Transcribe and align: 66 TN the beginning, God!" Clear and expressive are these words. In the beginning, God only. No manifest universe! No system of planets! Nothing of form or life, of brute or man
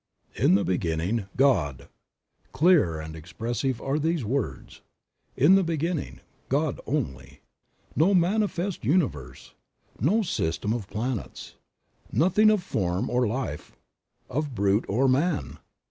66 0.29 0.49
TN 0.51 0.55
the 0.55 0.63
beginning, 0.63 1.25
God!" 1.37 1.87
Clear 2.53 2.99
and 2.99 3.15
expressive 3.15 3.79
are 3.79 3.99
these 3.99 4.25
words. 4.25 4.81
In 5.37 5.53
the 5.53 5.63
beginning, 5.63 6.21
God 6.49 6.81
only. 6.87 7.41
No 7.95 8.15
manifest 8.15 8.83
universe! 8.83 9.53
No 9.99 10.23
system 10.23 10.73
of 10.73 10.89
planets! 10.89 11.53
Nothing 12.11 12.49
of 12.49 12.63
form 12.63 13.11
or 13.11 13.27
life, 13.27 13.77
of 14.27 14.55
brute 14.55 14.85
or 14.87 15.07
man 15.07 15.59